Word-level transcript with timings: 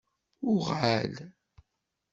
UƔal! 0.51 1.13